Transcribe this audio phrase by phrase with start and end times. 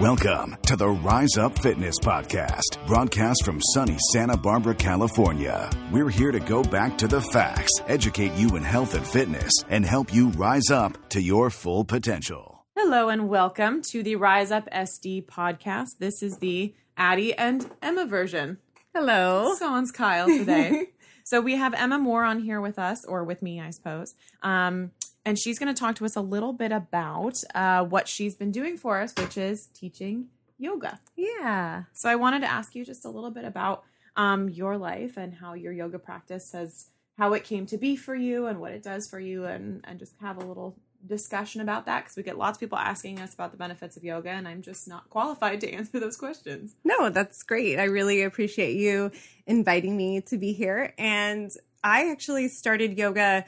[0.00, 5.68] Welcome to the Rise Up Fitness Podcast, broadcast from sunny Santa Barbara, California.
[5.92, 9.84] We're here to go back to the facts, educate you in health and fitness, and
[9.84, 12.64] help you rise up to your full potential.
[12.74, 15.98] Hello and welcome to the Rise Up SB podcast.
[15.98, 18.56] This is the Addie and Emma version.
[18.94, 19.54] Hello.
[19.58, 20.86] Sans Kyle today.
[21.24, 24.14] so we have Emma Moore on here with us, or with me, I suppose.
[24.42, 24.92] Um,
[25.24, 28.50] and she's going to talk to us a little bit about uh, what she's been
[28.50, 30.28] doing for us, which is teaching
[30.58, 31.00] yoga.
[31.16, 31.84] Yeah.
[31.94, 33.84] So I wanted to ask you just a little bit about
[34.16, 38.14] um, your life and how your yoga practice has, how it came to be for
[38.14, 41.86] you and what it does for you, and and just have a little discussion about
[41.86, 44.46] that because we get lots of people asking us about the benefits of yoga, and
[44.46, 46.74] I'm just not qualified to answer those questions.
[46.84, 47.78] No, that's great.
[47.78, 49.10] I really appreciate you
[49.46, 50.92] inviting me to be here.
[50.98, 51.50] And
[51.82, 53.44] I actually started yoga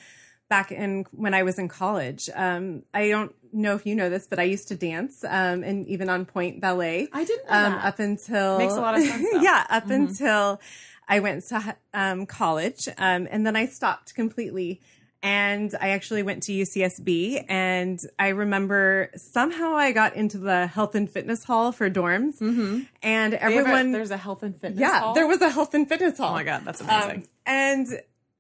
[0.57, 2.29] back in when I was in college.
[2.35, 5.87] Um, I don't know if you know this, but I used to dance um, and
[5.89, 7.09] even en pointe ballet.
[7.13, 7.85] I didn't know um, that.
[7.91, 9.95] up until Makes a lot of sense, yeah, up Mhm.
[10.01, 10.61] until
[11.09, 14.81] I went to um, college, um, and then I stopped completely.
[15.25, 20.97] And I actually went to UCSB, and I remember somehow I got into the health
[20.97, 22.81] and fitness hall for dorms, Mm-hmm.
[23.05, 24.81] and Everyone, everyone there's a health and fitness.
[24.81, 25.15] yeah, hall?
[25.15, 26.31] there was a health and fitness hall.
[26.31, 27.21] Oh my god, that's amazing.
[27.23, 27.87] Um, and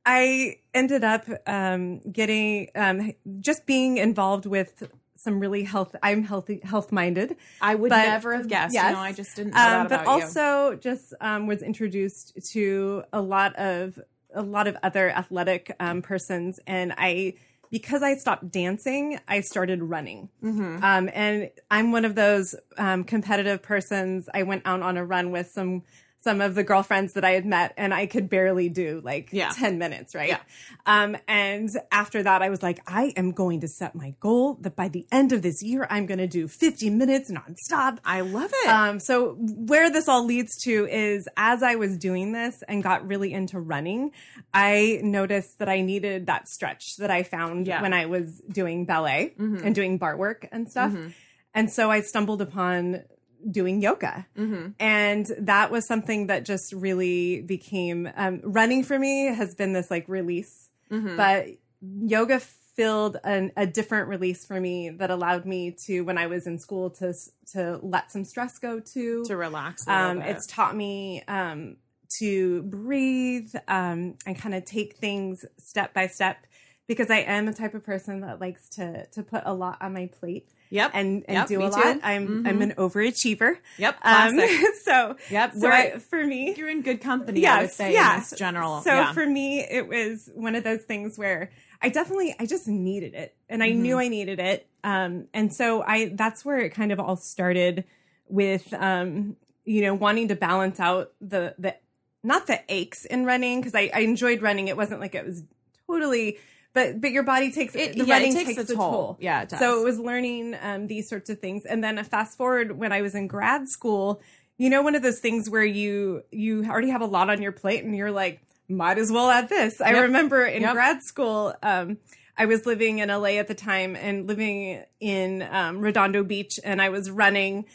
[0.05, 4.83] I ended up um, getting um, just being involved with
[5.17, 5.95] some really health.
[6.03, 7.37] I'm healthy, health minded.
[7.61, 8.75] I would but- never have guessed.
[8.75, 8.93] yes.
[8.95, 10.23] Know, I just didn't know that Um, but about you.
[10.25, 13.99] also just um, was introduced to a lot of
[14.35, 17.35] a lot of other athletic um, persons, and I
[17.71, 20.29] because I stopped dancing, I started running.
[20.43, 20.83] Mhm.
[20.83, 24.29] Um, and I'm one of those um, competitive persons.
[24.35, 25.83] I went out on a run with some
[26.25, 29.51] some of the girlfriends that I had met, and I could barely do like Yeah.
[29.51, 30.29] ten minutes, right?
[30.29, 30.39] Yeah.
[30.87, 34.77] Um, and after that, I was like, I am going to set my goal that
[34.77, 37.99] by the end of this year, I'm going to do 50 minutes nonstop.
[38.05, 38.69] I love it.
[38.69, 43.07] Um, so where this all leads to is as I was doing this and got
[43.07, 44.11] really into running,
[44.55, 47.83] I noticed that I needed that stretch that I found Yeah.
[47.83, 49.65] when I was doing ballet Mhm.
[49.65, 50.93] and doing barre work and stuff.
[50.93, 51.13] Mhm.
[51.55, 53.03] And so I stumbled upon
[53.51, 54.27] doing yoga.
[54.37, 54.69] mm-hmm.
[54.79, 59.91] And that was something that just really became um, running for me has been this
[59.91, 61.17] like release Mm-hmm.
[61.17, 61.47] but
[61.81, 66.47] yoga filled an, a different release for me that allowed me to when i was
[66.47, 67.15] in school to
[67.53, 69.87] to let some stress go too to relax.
[69.87, 70.29] A um, bit.
[70.29, 71.77] it's taught me um,
[72.19, 76.47] to breathe um, and kind of take things step by step
[76.87, 79.95] because i am a type of person that likes to to put a lot on
[79.95, 81.71] my plate yep and and Yep, do a too.
[81.71, 82.49] lot i'm Mhm.
[82.49, 83.95] i'm an overachiever yep.
[84.03, 84.51] um, Classic.
[84.83, 85.55] so yep.
[85.55, 87.47] so I, for me you're in good company.
[87.47, 88.81] I would Yes, say this general.
[88.83, 89.13] So yeah.
[89.13, 91.51] for me, it was one of those things where
[91.85, 93.77] I definitely, I just needed it, and I Mhm.
[93.77, 94.67] knew I needed it.
[94.85, 97.85] Um, and so I, that's where it kind of all started
[98.29, 101.77] with, um, you know, wanting to balance out the the
[102.25, 104.69] not the aches in running because I, I enjoyed running.
[104.69, 105.43] It wasn't like it was
[105.89, 106.39] totally,
[106.75, 109.17] but but your body takes it, the yeah, running it takes, a toll.
[109.21, 109.59] Yeah, it does.
[109.59, 112.93] so it was learning um, these sorts of things, and then a fast forward when
[112.93, 114.21] I was in grad school.
[114.59, 117.53] You know, one of those things where you you already have a lot on your
[117.53, 119.81] plate, and you're like, might as well add this.
[119.81, 120.73] I remember in Yep.
[120.73, 121.99] grad school, um,
[122.37, 126.81] I was living in LA at the time and living in um, Redondo Beach, and
[126.81, 127.67] I was running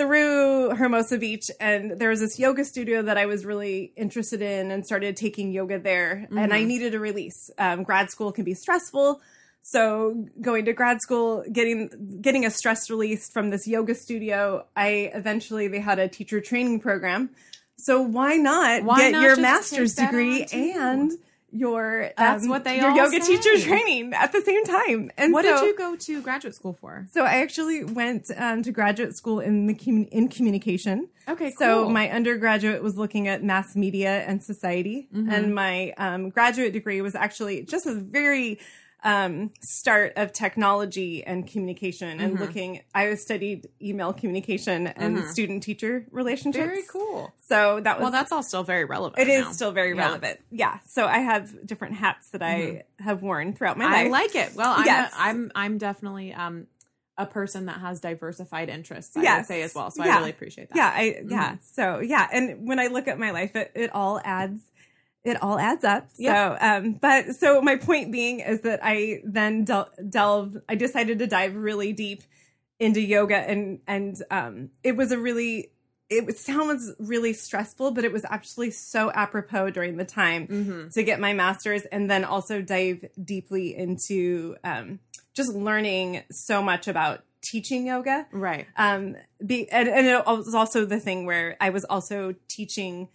[0.00, 4.70] through Hermosa Beach, and there was this yoga studio that I was really interested in,
[4.70, 6.26] and started taking yoga there.
[6.34, 6.66] And I Mhm.
[6.68, 7.50] needed a release.
[7.58, 9.20] Um, grad school can be stressful,
[9.60, 11.90] so going to grad school, getting
[12.22, 16.80] getting a stress release from this yoga studio, I eventually they had a teacher training
[16.80, 17.28] program.
[17.76, 21.12] So why not Why get not your master's degree and?
[21.52, 23.36] Your That's um, what they your yoga say.
[23.36, 25.10] teacher training at the same time.
[25.16, 27.06] And what so, did you go to graduate school for?
[27.12, 31.08] So I actually went um, to graduate school in the commun- in communication.
[31.28, 31.90] Okay, So cool.
[31.90, 35.32] my undergraduate was looking at mass media and society, Mhm.
[35.32, 38.58] and my um, graduate degree was actually just a very
[39.02, 42.40] um, start of technology and communication and Mhm.
[42.40, 42.80] looking.
[42.94, 45.24] I studied email communication and Mhm.
[45.26, 46.66] student teacher relationships.
[46.66, 47.32] very cool.
[47.40, 49.18] So that was Well, that's all still very relevant.
[49.26, 49.52] it is now.
[49.52, 50.04] still very Yeah.
[50.06, 50.40] relevant.
[50.50, 50.78] Yeah.
[50.86, 54.54] So I have different hats that I have worn throughout my life I like it.
[54.54, 55.12] Well, I'm Yes.
[55.14, 56.66] a, I'm I'm definitely um
[57.18, 59.14] a person that has diversified interests.
[59.16, 59.48] I would Yes.
[59.48, 59.90] say as well.
[59.90, 60.76] So I really appreciate that.
[60.76, 61.30] yeah i Mm-hmm.
[61.30, 64.62] yeah so yeah and when i look at my life it, it all adds
[65.24, 66.56] it all adds up Yeah.
[66.58, 71.18] so um but so my point being is that i then del- delve i decided
[71.18, 72.22] to dive really deep
[72.78, 75.72] into yoga and and um it was a really
[76.08, 80.88] it sounds really stressful but it was actually so apropos during the time Mm-hmm.
[80.88, 84.98] to get my master's and then also dive deeply into um,
[85.34, 88.26] just learning so much about teaching yoga.
[88.32, 88.66] Right.
[88.76, 93.08] Um, be, and, and it was also the thing where I was also teaching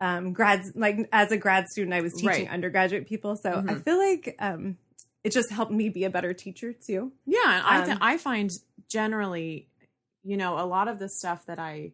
[0.00, 2.48] um, grads, like as a grad student, I was teaching Right.
[2.48, 3.36] undergraduate people.
[3.36, 3.84] So I Mhm.
[3.84, 4.78] feel like um,
[5.24, 7.12] it just helped me be a better teacher too.
[7.26, 8.50] Yeah, and I th- Um, I find
[8.88, 9.68] generally,
[10.22, 11.92] you know, a lot of the stuff that I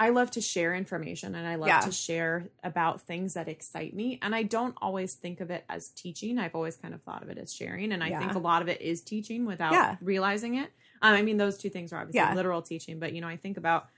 [0.00, 1.80] I love to share information and I love Yeah.
[1.82, 5.90] to share about things that excite me and I don't always think of it as
[5.90, 6.38] teaching.
[6.40, 8.68] I've always kind of thought of it as sharing and I think a lot of
[8.68, 9.96] it is teaching without Yeah.
[10.00, 10.72] realizing it.
[11.02, 12.34] Um, I mean those two things are obviously Yeah.
[12.34, 13.90] literal teaching, but you know, I think about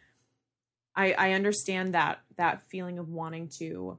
[0.96, 3.99] I I understand that that feeling of wanting to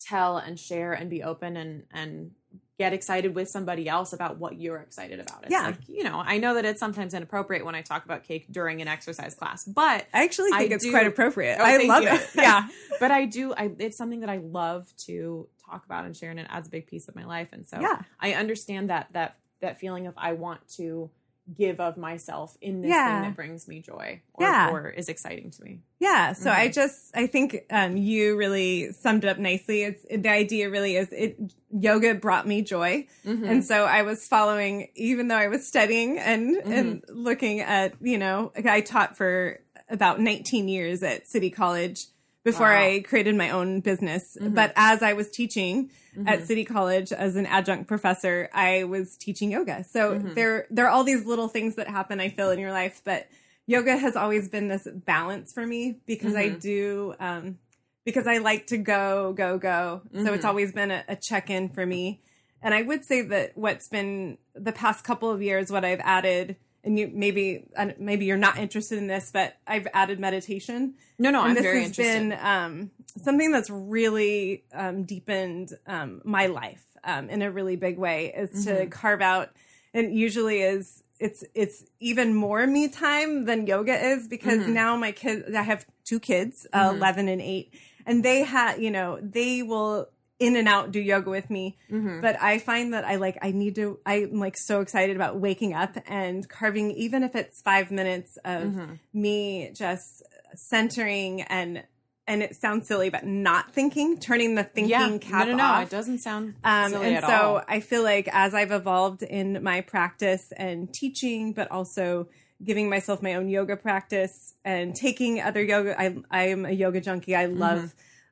[0.00, 2.30] tell and share and be open and and
[2.78, 5.44] get excited with somebody else about what you're excited about.
[5.44, 5.62] It's Yeah.
[5.68, 8.82] like, you know, I know that it's sometimes inappropriate when I talk about cake during
[8.82, 11.56] an exercise class, but I actually I think it's do- quite appropriate.
[11.58, 12.10] Oh, I love you.
[12.10, 12.28] it.
[12.36, 12.68] Yeah.
[13.00, 16.38] but I do I it's something that I love to talk about and share and
[16.38, 18.02] it adds a big piece of my life and so Yeah.
[18.20, 21.10] I understand that that that feeling of I want to
[21.54, 23.20] give of myself in this Yeah.
[23.22, 24.70] thing that brings me joy or, Yeah.
[24.70, 25.80] or is exciting to me.
[26.00, 26.32] Yeah.
[26.32, 26.74] So I Mhm.
[26.74, 29.82] just, I think um, you really summed it up nicely.
[29.84, 31.38] It's the idea really is it
[31.70, 33.06] yoga brought me joy.
[33.24, 33.48] Mhm.
[33.48, 37.14] And so I was following, even though I was studying and, and Mm-hmm.
[37.16, 42.06] looking at, you know, I taught for about 19 years at City College
[42.46, 42.86] before Wow.
[42.86, 44.38] I created my own business.
[44.40, 44.54] Mhm.
[44.54, 45.90] But as I was teaching
[46.24, 46.46] at Mhm.
[46.46, 49.82] City College as an adjunct professor, I was teaching yoga.
[49.82, 50.34] So Mhm.
[50.36, 53.02] there, there are all these little things that happen, I feel, in your life.
[53.04, 53.26] But
[53.66, 56.60] yoga has always been this balance for me because I Mhm.
[56.60, 57.58] do, um,
[58.04, 60.02] because I like to go, go, go.
[60.22, 60.48] So it's Mhm.
[60.48, 62.22] always been a, a check in for me.
[62.62, 66.54] And I would say that what's been the past couple of years, what I've added,
[66.86, 70.94] and you maybe uh, maybe you're not interested in this, but I've added meditation.
[71.18, 72.28] No, no, and I'm this very has interested.
[72.30, 72.90] been um,
[73.22, 78.32] something that's really um, deepened um, my life um, in a really big way.
[78.34, 78.90] Is to Mhm.
[78.90, 79.50] carve out,
[79.92, 84.72] and usually is it's it's even more me time than yoga is because Mhm.
[84.72, 86.96] now my kids I have two kids, uh, Mhm.
[86.96, 87.74] eleven and eight,
[88.06, 92.20] and they have you know they will in and out do yoga with me Mhm.
[92.20, 95.72] but i find that i like i need to i'm like so excited about waking
[95.72, 98.98] up and carving even if it's five minutes of Mhm.
[99.14, 100.22] me just
[100.54, 101.84] centering and
[102.28, 105.64] and it sounds silly but not thinking turning the thinking yeah, cap no, no, no,
[105.64, 107.62] off it doesn't sound um, silly and at so all.
[107.68, 112.28] I feel like as I've evolved in my practice and teaching, but also
[112.64, 117.00] giving myself my own yoga practice and taking other yoga, I I am a yoga
[117.00, 117.36] junkie.
[117.36, 117.58] I Mm-hmm.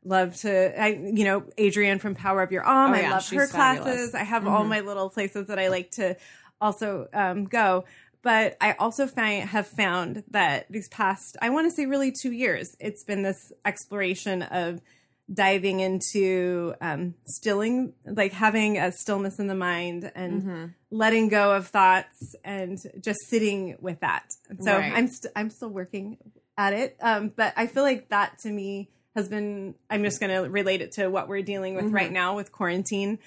[0.05, 3.47] Love to I you know Adrienne from Power of Your arm Oh, I love her
[3.47, 3.85] fabulous.
[3.85, 4.15] classes.
[4.15, 4.69] I have all Mhm.
[4.69, 6.17] my little places that I like to
[6.61, 7.85] also um, go.
[8.23, 12.33] But I also find have found that these past I want to say really two
[12.33, 14.81] years, it's been this exploration of
[15.33, 20.75] diving into um, stilling, like having a stillness in the mind and Mhm.
[20.91, 24.25] letting go of thoughts and just sitting with that.
[24.61, 24.93] So Right.
[24.95, 26.19] I'm st- I'm still working
[26.59, 29.75] at it, um, but I feel like that to me has been.
[29.89, 31.93] I'm just going to relate it to what we're dealing with Mhm.
[31.95, 33.19] right now with quarantine.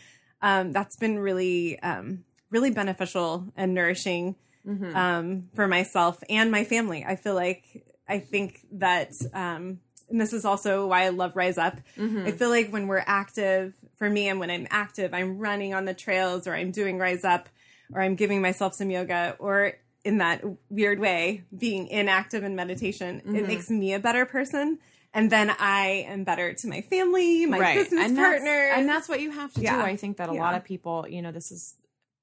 [0.42, 4.36] Um, that's been really um, really beneficial and nourishing
[4.68, 4.96] Mhm.
[4.96, 7.04] um, for myself and my family.
[7.06, 9.80] I feel like I think that, um,
[10.10, 11.80] and this is also why I love Rise Up.
[11.98, 12.28] Mhm.
[12.28, 15.86] I feel like when we're active, for me, and when I'm active, I'm running on
[15.86, 17.50] the trails or I'm doing Rise Up
[17.94, 19.74] or I'm giving myself some yoga or
[20.06, 23.48] in that weird way, being inactive in meditation, it Mhm.
[23.48, 24.80] makes me a better person.
[25.14, 28.42] And then I am better to my family, my business and partners.
[28.44, 29.78] That's, and that's what you have to Yeah.
[29.78, 29.82] do.
[29.82, 31.76] I think that a lot of people, you know, this is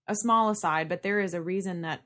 [0.06, 2.02] a small aside, but there is a reason that,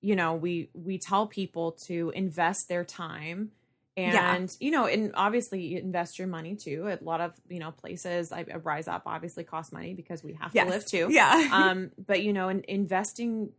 [0.00, 3.52] you know, we we tell people to invest their time
[3.96, 4.46] and Yeah.
[4.60, 6.88] you know, and obviously you invest your money too.
[6.88, 10.50] A lot of you know places, like Rise Up, obviously cost money because we have
[10.54, 10.66] Yes.
[10.66, 11.08] to live too.
[11.10, 11.48] Yeah.
[11.52, 13.52] um, but you know, in, investing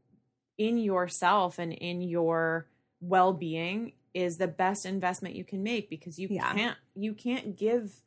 [0.58, 2.68] in yourself and in your
[3.02, 6.54] well-being is the best investment you can make because you Yeah.
[6.54, 8.02] can't you can't give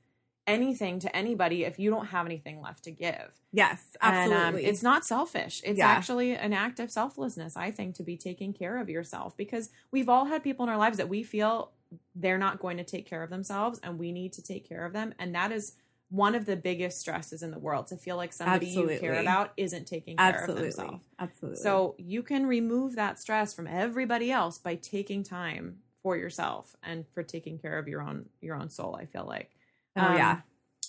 [0.47, 3.31] anything to anybody if you don't have anything left to give.
[3.53, 4.65] yes, And, um, absolutely.
[4.65, 5.63] it's not selfish.
[5.65, 5.87] It's Yeah.
[5.89, 10.09] actually an act of selflessness, I think, to be taking care of yourself because we've
[10.09, 11.71] all had people in our lives that we feel
[12.17, 14.93] they're not going to take care of themselves and we need to take care of
[14.93, 15.15] them.
[15.19, 15.77] And that is
[16.09, 19.53] one of the biggest stresses in the world to feel like somebody you care about
[19.57, 20.65] isn't taking care of absolutely.
[20.65, 21.05] themselves.
[21.21, 21.61] Absolutely.
[21.63, 27.05] So you can remove that stress from everybody else by taking time for yourself and
[27.15, 29.51] for taking care of your own your own soul, I feel like.
[29.97, 30.41] oh, Um, yeah.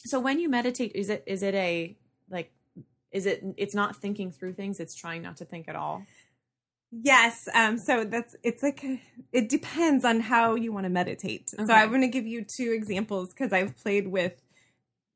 [0.06, 1.96] So when you meditate, is it is it a
[2.30, 2.52] like
[3.12, 6.04] is it it's not thinking through things, it's trying not to think at all.
[6.92, 7.48] Yes.
[7.54, 8.84] Um, so that's it's like
[9.32, 11.50] it depends on how you want to meditate.
[11.50, 14.40] So I'm going to give you two examples because I've played with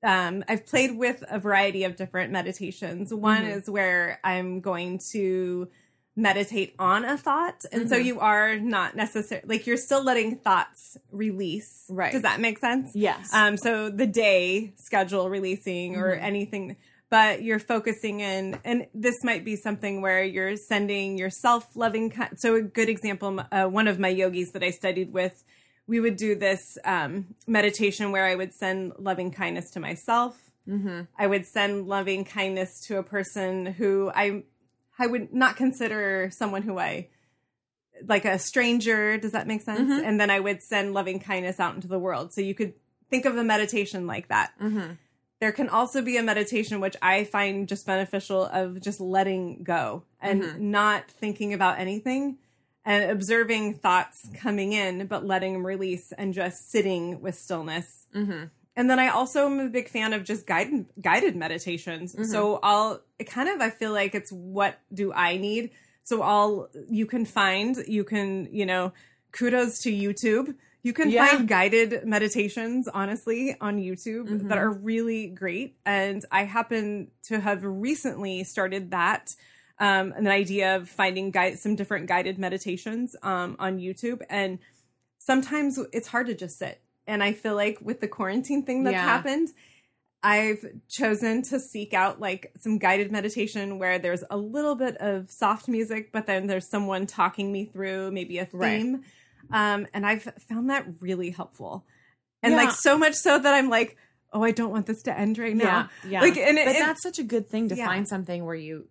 [0.04, 3.14] um, I've played with a variety of different meditations.
[3.14, 3.58] One Mhm.
[3.58, 5.70] is where I'm going to
[6.18, 7.64] meditate on a thought.
[7.72, 8.06] And so Mhm.
[8.06, 11.86] you are not necessarily like you're still letting thoughts release.
[11.88, 12.12] Right.
[12.12, 12.92] Does that make sense?
[12.96, 13.32] Yes.
[13.34, 16.24] Um, so the day schedule releasing or Mhm.
[16.24, 16.76] anything,
[17.12, 22.12] but you're focusing in, and this might be something where you're sending your self loving.
[22.36, 25.44] So a good example, uh, one of my yogis that I studied with,
[25.86, 30.34] we would do this um, meditation where I would send loving kindness to myself.
[30.68, 31.04] mm-hmm.
[31.18, 34.44] I would send loving kindness to a person who I
[35.00, 37.10] I would not consider someone who I
[38.06, 39.18] like a stranger.
[39.18, 39.92] Does that make sense?
[39.92, 40.04] Mhm.
[40.06, 42.34] And then I would send loving kindness out into the world.
[42.34, 42.74] So you could
[43.10, 44.52] think of a meditation like that.
[44.62, 44.94] Mm-hmm.
[45.40, 50.04] There can also be a meditation which I find just beneficial of just letting go
[50.20, 50.60] and Mhm.
[50.60, 52.38] not thinking about anything
[52.84, 58.08] and observing thoughts coming in, but letting them release and just sitting with stillness.
[58.78, 58.82] Mm-hmm.
[58.82, 62.16] And then I also am a big fan of just guided guided meditations.
[62.16, 62.26] Mhm.
[62.26, 65.72] So I'll kind of I feel like it's what do I need?
[66.04, 68.94] So I'll you can find you can you know
[69.32, 70.56] kudos to YouTube.
[70.84, 71.28] You can Yeah.
[71.28, 74.48] find guided meditations honestly on YouTube Mhm.
[74.50, 75.76] that are really great.
[75.86, 79.36] And I happen to have recently started that
[79.80, 84.58] um, an idea of finding guide some different guided meditations um, on YouTube and
[85.20, 86.82] sometimes it's hard to just sit.
[87.08, 89.04] And I feel like with the quarantine thing that's Yeah.
[89.06, 89.50] happened,
[90.24, 95.30] I've chosen to seek out like some guided meditation where there's a little bit of
[95.32, 98.82] soft music, but then there's someone talking me through maybe a Right.
[98.82, 99.04] theme.
[99.52, 101.86] Um, and I've found that really helpful.
[102.44, 102.58] And Yeah.
[102.64, 103.96] like so much so that I'm like,
[104.34, 105.90] oh, I don't want this to end right now.
[106.04, 106.22] Yeah, yeah.
[106.22, 107.86] Like, and it- but it- that's such a good thing to Yeah.
[107.86, 108.88] find something where you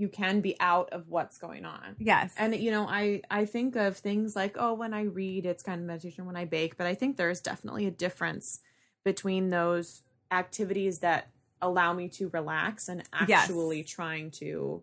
[0.00, 1.96] you can be out of what's going on.
[1.98, 2.32] Yes.
[2.38, 5.80] And you know, I I think of things like oh, when I read, it's kind
[5.80, 6.24] of meditation.
[6.24, 8.60] When I bake, but I think there's definitely a difference
[9.04, 11.28] between those activities that
[11.60, 13.42] allow me to relax and Yes.
[13.42, 14.82] actually trying to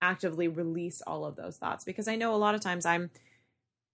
[0.00, 3.10] actively release all of those thoughts because I know a lot of times I'm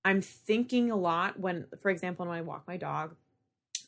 [0.05, 3.14] I'm thinking a lot when for example when I walk my dog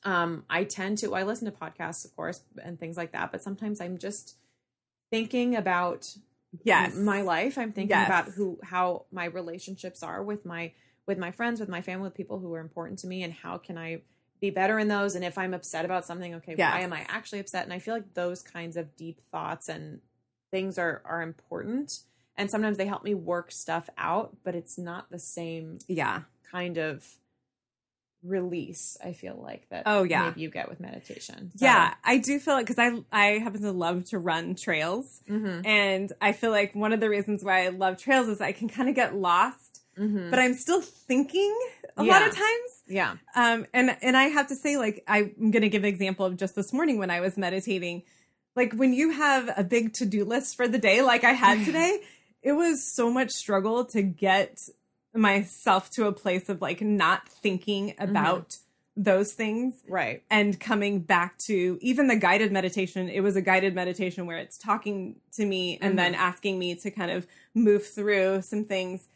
[0.05, 3.43] um I tend to I listen to podcasts of course and things like that but
[3.43, 4.37] sometimes I'm just
[5.11, 6.17] thinking about
[6.63, 6.95] yes.
[6.95, 8.07] my life i'm thinking Yes.
[8.09, 10.73] about who how my relationships are with my
[11.07, 13.59] with my friends with my family with people who are important to me and how
[13.59, 14.03] can i
[14.41, 16.73] be better in those and if i'm upset about something okay Yes.
[16.73, 20.01] why am i actually upset and i feel like those kinds of deep thoughts and
[20.51, 22.01] things are are important
[22.37, 26.23] and sometimes they help me work stuff out but it's not the same yeah.
[26.51, 27.17] kind of
[28.25, 30.25] release i feel like that Oh, yeah.
[30.27, 33.61] maybe you get with meditation So- Yeah, I do feel it because I I happen
[33.63, 35.67] to love to run trails, Mhm.
[35.67, 38.69] and I feel like one of the reasons why I love trails is I can
[38.69, 40.31] kind of get lost, Mhm.
[40.31, 41.55] but I'm still thinking
[41.97, 42.71] a lot of times.
[42.87, 46.25] yeah Um, and and I have to say, like I'm going to give an example
[46.27, 48.03] of just this morning when I was meditating.
[48.57, 51.65] Like when you have a big to do list for the day, like I had
[51.67, 52.01] today,
[52.43, 54.59] it was so much struggle to get
[55.15, 58.11] myself to a place of like not thinking mm-hmm.
[58.11, 58.59] about
[58.97, 60.23] those things right.
[60.31, 63.09] and coming back to even the guided meditation.
[63.09, 65.97] It was a guided meditation where it's talking to me and mm-hmm.
[65.97, 69.09] then asking me to kind of move through some things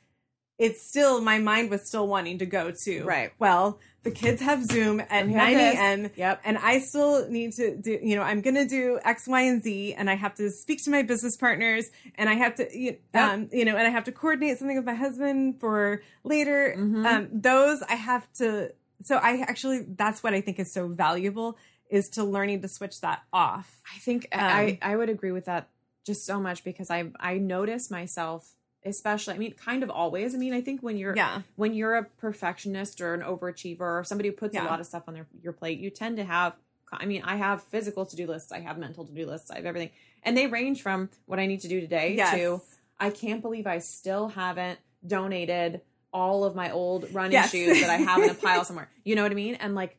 [0.58, 3.32] it's still my mind was still wanting to go to Right.
[3.38, 6.40] well the kids have zoom at We 9 a.m Yep.
[6.44, 9.94] and i still need to do you know i'm gonna do x y and z
[9.94, 13.24] and i have to speak to my business partners and i have to you, Yep.
[13.32, 17.06] um, you know and i have to coordinate something with my husband for later Mhm.
[17.06, 18.72] um, those i have to
[19.04, 21.56] so i actually that's what i think is so valuable
[21.90, 25.46] is to learning to switch that off I think Um, I I would agree with
[25.46, 25.68] that
[26.04, 28.54] just so much because I I notice myself
[28.88, 31.42] especially I mean kind of always I mean I think when you're Yeah.
[31.56, 34.64] when you're a perfectionist or an overachiever or somebody who puts Yeah.
[34.64, 36.54] a lot of stuff on their your plate you tend to have
[36.92, 39.90] I mean I have physical to-do lists I have mental to-do lists I have everything
[40.22, 42.34] and they range from what I need to do today Yes.
[42.34, 42.60] to
[43.00, 47.50] I can't believe I still haven't donated all of my old running Yes.
[47.50, 48.88] shoes that I have in a pile somewhere.
[49.04, 49.54] You know what I mean?
[49.56, 49.98] And like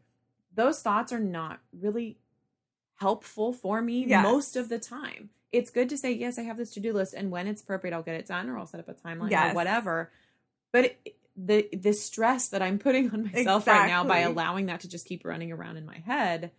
[0.56, 2.18] those thoughts are not really
[2.96, 4.24] helpful for me Yes.
[4.24, 5.30] most of the time.
[5.52, 7.94] It's good to say, yes, I have this to do list, and when it's appropriate,
[7.94, 9.52] I'll get it done or I'll set up a timeline Yes.
[9.52, 10.12] or whatever.
[10.72, 14.82] But it, the the stress that I'm putting on myself right now by allowing that
[14.82, 16.52] to just keep running around in my head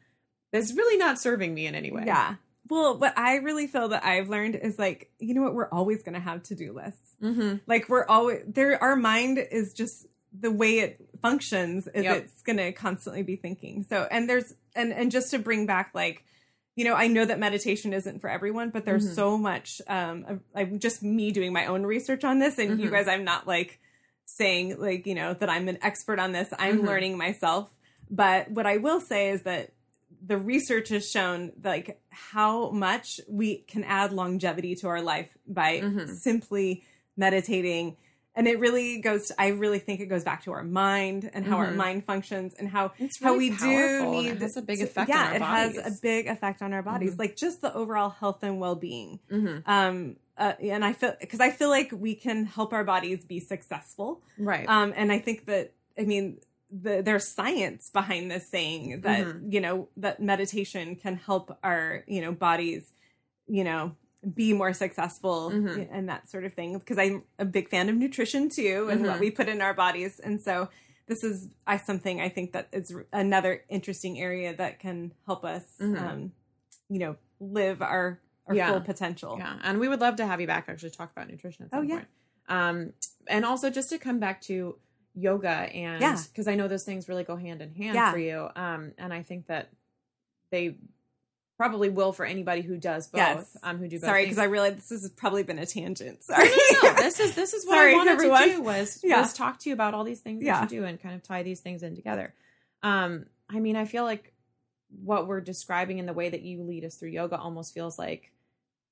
[0.52, 2.04] is really not serving me in any way.
[2.06, 2.34] yeah
[2.68, 6.02] well what i really feel that i've learned is like you know what we're always
[6.02, 7.56] going to have to-do lists Mm-hmm.
[7.66, 10.06] like we're always there our mind is just
[10.38, 12.16] the way it functions is Yep.
[12.16, 15.90] it's going to constantly be thinking so and there's and and just to bring back
[15.94, 16.24] like
[16.80, 19.14] you know i know that meditation isn't for everyone but there's Mhm.
[19.14, 22.92] so much um i'm just me doing my own research on this and you Mhm.
[22.92, 23.78] guys i'm not like
[24.24, 26.86] saying like you know that i'm an expert on this i'm Mhm.
[26.86, 27.64] learning myself
[28.10, 29.72] but what i will say is that
[30.26, 35.80] the research has shown like how much we can add longevity to our life by
[35.80, 36.08] Mhm.
[36.16, 36.82] simply
[37.16, 37.96] meditating
[38.40, 41.44] and it really goes to, i really think it goes back to our mind and
[41.44, 41.76] how our Mhm.
[41.76, 45.28] mind functions and how It's how we do need this a big effect yeah on
[45.28, 45.98] our it has bodies.
[45.98, 47.18] a big effect on our bodies Mhm.
[47.18, 49.62] like just the overall health and well-being Mhm.
[49.66, 53.40] um uh, and i feel because i feel like we can help our bodies be
[53.40, 56.38] successful right um and i think that i mean
[56.72, 59.52] the, there's science behind this saying that Mhm.
[59.52, 62.92] you know that meditation can help our you know bodies
[63.48, 63.94] you know
[64.34, 65.88] be more successful Mhm.
[65.90, 69.16] and that sort of thing because i'm a big fan of nutrition too and what
[69.16, 69.20] Mhm.
[69.20, 70.68] we put in our bodies and so
[71.06, 75.64] this is I, something i think that is another interesting area that can help us
[75.80, 76.00] Mhm.
[76.02, 76.32] um
[76.90, 78.72] you know live our our Yeah.
[78.72, 81.64] full potential Yeah, and we would love to have you back actually talk about nutrition
[81.66, 81.94] at some Oh, yeah.
[81.96, 82.08] point.
[82.48, 82.92] Um,
[83.28, 84.76] and also just to come back to
[85.14, 86.18] yoga and Yeah.
[86.28, 88.10] because I know those things really go hand in hand Yeah.
[88.10, 88.48] for you.
[88.56, 89.68] Um, and I think that
[90.50, 90.76] they
[91.60, 93.18] probably will for anybody who does both.
[93.18, 93.56] Yes.
[93.62, 94.06] Um, who do both.
[94.08, 96.94] sorry because i realized this has probably been a tangent No, sorry no, no.
[96.94, 98.42] this is this is what Sorry, I wanted everyone.
[98.48, 99.20] to do was Yeah.
[99.20, 100.60] was talk to you about all these things Yeah.
[100.60, 102.32] that you do and kind of tie these things in together.
[102.82, 104.32] Um, I mean, I feel like
[105.04, 108.32] what we're describing in the way that you lead us through yoga almost feels like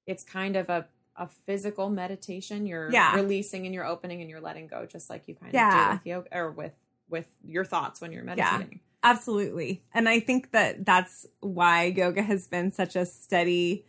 [0.06, 2.64] it's kind of a a physical meditation.
[2.66, 3.16] You're Yeah.
[3.16, 6.06] releasing and you're opening and you're letting go, just like you kind of do with
[6.06, 6.74] yoga or with
[7.08, 8.80] with your thoughts when you're meditating.
[9.02, 9.82] Absolutely.
[9.94, 13.84] And I think that that's why yoga has been such a steady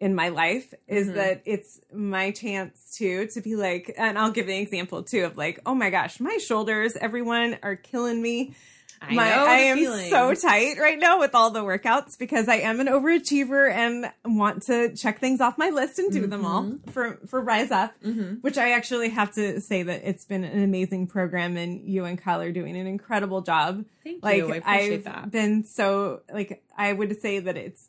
[0.00, 1.14] in my life is Mhm.
[1.14, 5.36] that it's my chance too to be like and I'll give an example too of
[5.36, 8.52] like oh my gosh my shoulders everyone are killing me
[9.08, 9.32] I my.
[9.32, 10.10] I am feeling.
[10.10, 14.62] so tight right now with all the workouts because I am an overachiever and want
[14.64, 16.90] to check things off my list and do them all Mm-hmm.
[16.90, 18.42] for for Rise Up Mhm.
[18.42, 22.16] which I actually have to say that it's been an amazing program and you and
[22.20, 24.52] Kyle are doing an incredible job Thank like you.
[24.52, 25.30] I appreciate I've that.
[25.30, 27.88] been so like I would say that it's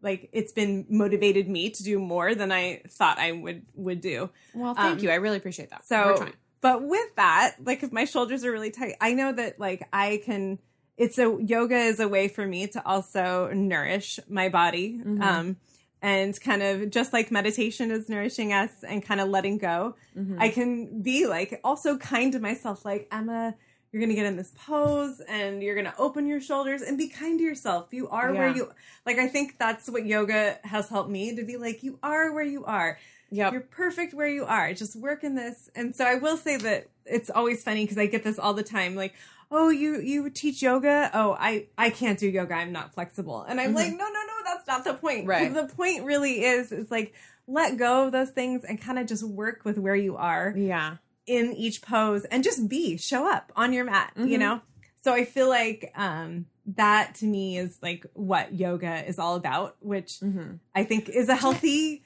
[0.00, 4.30] like it's been motivated me to do more than I thought I would would do.
[4.54, 5.10] well, thank um, you.
[5.10, 5.82] I really appreciate that.
[5.90, 6.32] We're So, trying.
[6.64, 10.22] But with that, like if my shoulders are really tight, I know that like I
[10.24, 10.58] can.
[10.96, 15.20] It's a yoga is a way for me to also nourish my body, Mhm.
[15.22, 15.56] um,
[16.00, 19.96] and kind of just like meditation is nourishing us and kind of letting go.
[20.16, 20.36] Mhm.
[20.38, 23.54] I can be like also kind to myself, like Emma.
[23.90, 27.38] You're gonna get in this pose and you're gonna open your shoulders and be kind
[27.38, 27.88] to yourself.
[27.92, 28.70] You are where you
[29.06, 29.18] like.
[29.18, 31.82] I think that's what yoga has helped me to be like.
[31.84, 32.98] You are where you are.
[33.30, 33.52] Yep.
[33.52, 34.72] You're perfect where you are.
[34.74, 35.70] Just work in this.
[35.74, 38.62] And so I will say that it's always funny because I get this all the
[38.62, 38.94] time.
[38.94, 39.14] Like,
[39.50, 41.10] oh, you you teach yoga?
[41.14, 42.54] Oh, I I can't do yoga.
[42.54, 43.42] I'm not flexible.
[43.42, 43.76] And I'm Mhm.
[43.76, 44.34] like, no, no, no.
[44.44, 45.26] That's not the point.
[45.26, 45.52] Right.
[45.52, 47.14] The point really is is like
[47.46, 50.96] let go of those things and kind of just work with where you are yeah.
[51.26, 54.12] in each pose and just be show up on your mat.
[54.16, 54.38] You Mhm.
[54.38, 54.60] know.
[55.02, 59.76] So I feel like um that to me is like what yoga is all about,
[59.80, 60.54] which Mm-hmm.
[60.74, 62.03] I think is a healthy.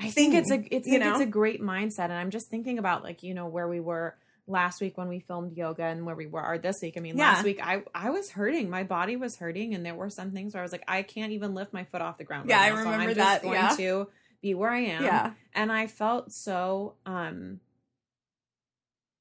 [0.00, 2.78] I think it's a it's you like it's a great mindset, and I'm just thinking
[2.78, 6.16] about like you know where we were last week when we filmed yoga and where
[6.16, 6.94] we were are this week.
[6.96, 7.30] I mean, Yeah.
[7.34, 10.54] last week I I was hurting, my body was hurting, and there were some things
[10.54, 12.48] where I was like, I can't even lift my foot off the ground.
[12.48, 13.76] Yeah, right I now, so remember I'm that, Just going yeah.
[13.76, 14.08] to
[14.42, 15.04] be where I am.
[15.04, 15.32] Yeah.
[15.54, 17.60] and I felt so um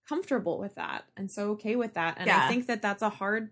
[0.08, 2.46] comfortable with that and so okay with that, and Yeah.
[2.46, 3.52] I think that that's a hard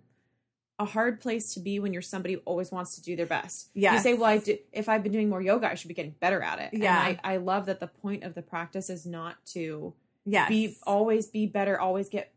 [0.80, 3.70] a hard place to be when you're somebody who always wants to do their best.
[3.74, 3.94] Yeah.
[3.94, 6.16] You say, well, I do, if I've been doing more yoga, I should be getting
[6.20, 6.70] better at it.
[6.74, 7.08] Yeah.
[7.08, 9.94] And I, I love that the point of the practice is not to
[10.26, 10.50] Yes.
[10.50, 12.34] be always be better, always get,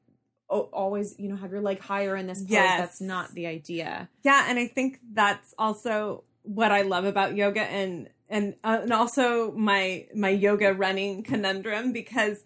[0.49, 2.51] oh, always, you know, have your leg higher in this pose.
[2.51, 2.79] Yes.
[2.81, 4.09] That's not the idea.
[4.23, 8.93] Yeah, and I think that's also what I love about yoga and and uh, and
[8.93, 12.43] also my my yoga running conundrum because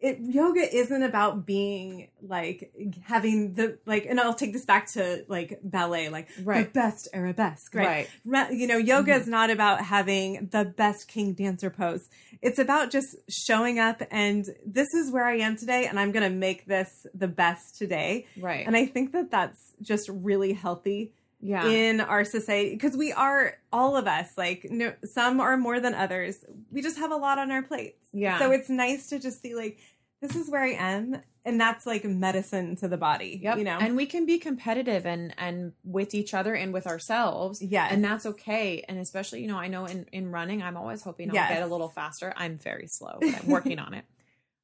[0.00, 5.24] it yoga isn't about being like having the like and I'll take this back to
[5.28, 6.64] like ballet like Right.
[6.66, 8.52] the best arabesque right, Right.
[8.52, 9.20] You know yoga Mhm.
[9.20, 12.08] is not about having the best king dancer pose
[12.40, 16.22] it's about just showing up and this is where I am today and I'm going
[16.30, 18.64] to make this the best today Right.
[18.66, 21.66] and I think that that's just really healthy yeah.
[21.66, 25.94] in our society because we are all of us like no some are more than
[25.94, 26.44] others.
[26.72, 28.06] We just have a lot on our plates.
[28.12, 28.38] yeah.
[28.38, 29.78] So it's nice to just see like
[30.20, 33.58] this is where I am and that's like medicine to the body, Yep.
[33.58, 33.78] you know.
[33.80, 37.62] And we can be competitive and and with each other and with ourselves.
[37.62, 38.84] yeah And that's okay.
[38.88, 41.50] And especially, you know, I know in in running, I'm always hoping I'll Yes.
[41.50, 42.34] get a little faster.
[42.36, 44.04] I'm very slow, but I'm working on it.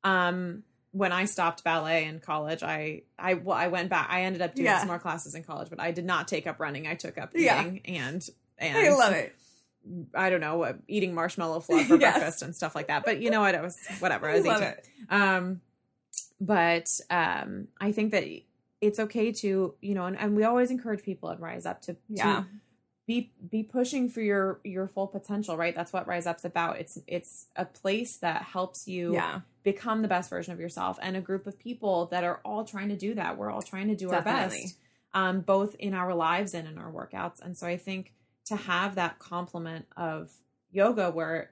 [0.02, 4.06] Um when I stopped ballet in college, I I well I went back.
[4.10, 4.78] I ended up doing Yeah.
[4.78, 6.86] some more classes in college, but I did not take up running.
[6.86, 7.60] I took up Yeah.
[7.62, 8.28] eating and
[8.58, 9.34] and I love it.
[10.14, 12.14] I don't know, eating marshmallow fluff for Yes.
[12.16, 13.04] breakfast and stuff like that.
[13.04, 13.54] But you know what?
[13.56, 14.30] It was whatever.
[14.30, 14.68] I was love 18.
[14.72, 14.86] it.
[15.10, 15.60] Um,
[16.40, 18.24] but um, I think that
[18.80, 21.96] it's okay to you know, and, and we always encourage people at Rise Up to,
[22.08, 22.24] Yeah.
[22.36, 22.46] to
[23.06, 25.56] be be pushing for your your full potential.
[25.56, 25.74] Right?
[25.74, 26.78] That's what Rise Up's about.
[26.78, 29.40] It's it's a place that helps you Yeah.
[29.64, 32.90] Become the best version of yourself and a group of people that are all trying
[32.90, 33.36] to do that.
[33.36, 34.76] We're all trying to do our best,
[35.14, 37.40] um, both in our lives and in our workouts.
[37.40, 38.12] And so I think
[38.46, 40.30] to have that complement of
[40.70, 41.50] yoga where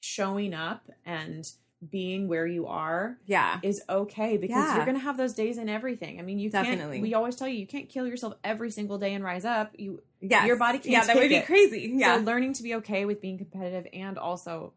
[0.00, 1.50] showing up and
[1.90, 3.58] being where you are Yeah.
[3.62, 4.76] is okay because Yeah.
[4.76, 6.18] you're going to have those days in everything.
[6.18, 6.96] I mean, you Definitely.
[6.98, 7.02] can't.
[7.02, 9.72] We always tell you you can't kill yourself every single day and rise up.
[9.78, 10.46] You Yes.
[10.46, 11.46] Your body can't Yeah, that would be it.
[11.46, 11.92] crazy.
[11.96, 12.16] Yeah.
[12.16, 14.72] so learning to be okay with being competitive and also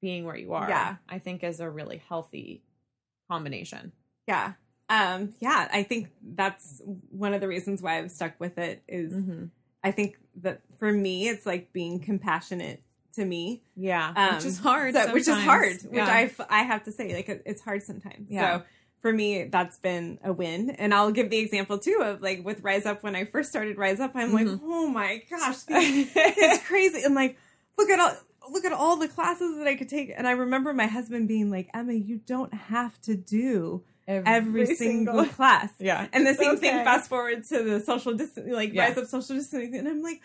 [0.00, 0.68] being where you are.
[0.68, 0.96] Yeah.
[1.08, 2.62] I think is a really healthy
[3.30, 3.92] combination.
[4.26, 4.52] yeah.
[4.90, 6.80] Um, yeah, I think that's
[7.10, 9.44] one of the reasons why I've stuck with it is Mm-hmm.
[9.84, 12.82] I think that for me, it's like being compassionate
[13.16, 13.62] to me.
[13.76, 14.94] Yeah, um, which is hard.
[14.94, 18.60] so- which is hard which I, I, have to say like it's hard sometimes Yeah.
[18.60, 18.64] so
[19.02, 22.62] for me that's been a win and i'll give the example too of like with
[22.62, 24.60] rise up when i first started rise up i'm like Mhm.
[24.62, 27.36] oh my gosh it's crazy and like
[27.76, 28.12] look at all
[28.52, 31.50] look at all the classes that i could take and i remember my husband being
[31.50, 36.72] like emma you don't have to do every, single, class Yeah, and the same thing
[36.84, 38.88] fast forward to the social distance like Yeah.
[38.88, 40.20] rise up social distancing and i'm like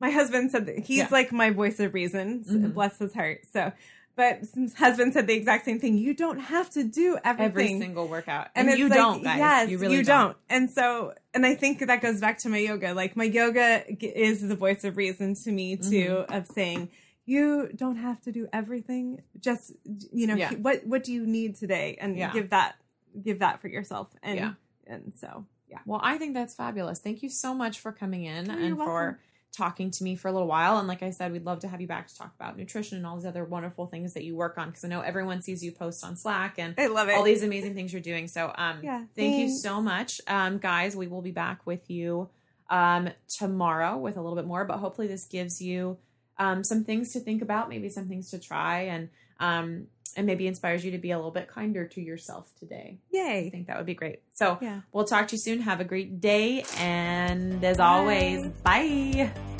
[0.00, 1.08] my husband said that he's Yeah.
[1.10, 2.72] like my voice of reason Mhm.
[2.74, 3.72] bless his heart so
[4.14, 7.68] but his husband said the exact same thing you don't have to do everything every
[7.80, 9.38] single workout, and, and, you like, don't, guys.
[9.38, 10.34] Yes, you really don't.
[10.48, 12.94] And so, and I think that goes back to my yoga.
[12.94, 16.32] Like my yoga is the voice of reason to me too, Mm-hmm.
[16.32, 16.88] of saying
[17.26, 19.20] you don't have to do everything.
[19.38, 19.72] Just
[20.12, 20.54] you know, Yeah.
[20.54, 22.32] what what do you need today, and Yeah.
[22.32, 22.76] give that
[23.22, 24.08] give that for yourself.
[24.22, 24.52] And Yeah.
[24.86, 27.00] and so yeah, Well, I think that's fabulous.
[27.00, 29.20] Thank you so much for coming in Oh, and you're for
[29.52, 30.78] talking to me for a little while.
[30.78, 33.06] And like I said, we'd love to have you back to talk about nutrition and
[33.06, 35.72] all these other wonderful things that you work on because I know everyone sees you
[35.72, 37.14] post on Slack and I love it.
[37.14, 38.28] all these amazing things you're doing.
[38.28, 40.94] So, um, Yeah, thank you so much, um, guys.
[40.94, 42.28] We will be back with you
[42.68, 45.96] um, tomorrow with a little bit more, but hopefully this gives you
[46.38, 49.08] um, some things to think about, maybe some things to try, and
[49.40, 52.96] um, and maybe inspires you to be a little bit kinder to yourself today.
[53.10, 53.46] Yay!
[53.46, 54.20] I think that would be great.
[54.32, 54.80] So Yeah.
[54.92, 55.60] we'll talk to you soon.
[55.60, 56.64] Have a great day.
[56.78, 57.84] And as Bye.
[57.84, 59.55] always, bye.